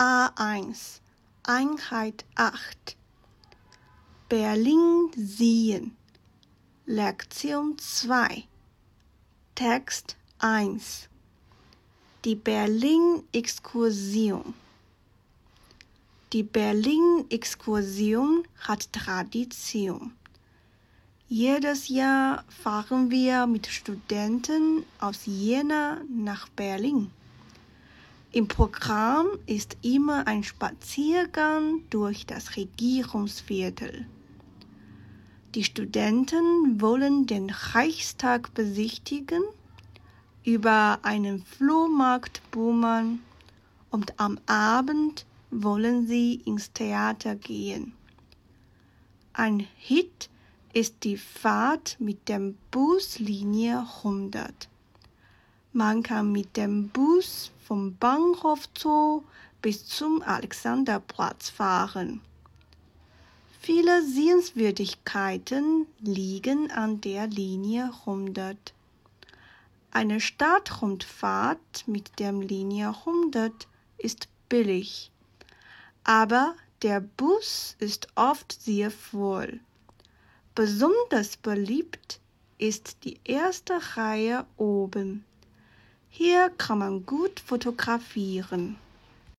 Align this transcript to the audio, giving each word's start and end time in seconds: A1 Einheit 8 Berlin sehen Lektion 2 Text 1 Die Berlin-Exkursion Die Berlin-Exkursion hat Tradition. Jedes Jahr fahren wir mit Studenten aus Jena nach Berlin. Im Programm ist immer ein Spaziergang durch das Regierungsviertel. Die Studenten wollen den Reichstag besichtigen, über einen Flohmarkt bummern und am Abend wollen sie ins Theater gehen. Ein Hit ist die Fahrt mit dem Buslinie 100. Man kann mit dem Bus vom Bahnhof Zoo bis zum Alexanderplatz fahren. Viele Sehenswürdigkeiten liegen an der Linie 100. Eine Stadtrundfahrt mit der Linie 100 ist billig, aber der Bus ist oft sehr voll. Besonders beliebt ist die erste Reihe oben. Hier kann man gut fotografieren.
A1 0.00 1.00
Einheit 1.42 2.24
8 2.34 2.96
Berlin 4.30 5.10
sehen 5.14 5.94
Lektion 6.86 7.76
2 7.76 8.44
Text 9.54 10.16
1 10.38 11.10
Die 12.24 12.34
Berlin-Exkursion 12.34 14.54
Die 16.32 16.44
Berlin-Exkursion 16.44 18.44
hat 18.60 18.90
Tradition. 18.94 20.14
Jedes 21.28 21.88
Jahr 21.88 22.42
fahren 22.48 23.10
wir 23.10 23.46
mit 23.46 23.66
Studenten 23.66 24.86
aus 24.98 25.26
Jena 25.26 26.00
nach 26.08 26.48
Berlin. 26.48 27.10
Im 28.32 28.46
Programm 28.46 29.26
ist 29.46 29.76
immer 29.82 30.28
ein 30.28 30.44
Spaziergang 30.44 31.82
durch 31.90 32.26
das 32.26 32.54
Regierungsviertel. 32.54 34.06
Die 35.56 35.64
Studenten 35.64 36.80
wollen 36.80 37.26
den 37.26 37.50
Reichstag 37.50 38.54
besichtigen, 38.54 39.42
über 40.44 41.00
einen 41.02 41.42
Flohmarkt 41.42 42.40
bummern 42.52 43.18
und 43.90 44.20
am 44.20 44.38
Abend 44.46 45.26
wollen 45.50 46.06
sie 46.06 46.34
ins 46.44 46.72
Theater 46.72 47.34
gehen. 47.34 47.94
Ein 49.32 49.66
Hit 49.76 50.30
ist 50.72 51.02
die 51.02 51.16
Fahrt 51.16 51.96
mit 51.98 52.28
dem 52.28 52.56
Buslinie 52.70 53.86
100. 54.04 54.68
Man 55.72 56.02
kann 56.02 56.32
mit 56.32 56.56
dem 56.56 56.88
Bus 56.88 57.52
vom 57.64 57.94
Bahnhof 57.94 58.68
Zoo 58.76 59.22
bis 59.62 59.86
zum 59.86 60.20
Alexanderplatz 60.20 61.48
fahren. 61.48 62.20
Viele 63.60 64.02
Sehenswürdigkeiten 64.04 65.86
liegen 66.00 66.72
an 66.72 67.00
der 67.00 67.28
Linie 67.28 67.92
100. 68.00 68.74
Eine 69.92 70.20
Stadtrundfahrt 70.20 71.84
mit 71.86 72.18
der 72.18 72.32
Linie 72.32 72.88
100 72.88 73.68
ist 73.96 74.28
billig, 74.48 75.12
aber 76.02 76.56
der 76.82 77.00
Bus 77.00 77.76
ist 77.78 78.08
oft 78.16 78.60
sehr 78.60 78.90
voll. 78.90 79.60
Besonders 80.56 81.36
beliebt 81.36 82.18
ist 82.58 83.04
die 83.04 83.20
erste 83.22 83.78
Reihe 83.96 84.46
oben. 84.56 85.24
Hier 86.12 86.50
kann 86.50 86.78
man 86.78 87.06
gut 87.06 87.38
fotografieren. 87.38 88.76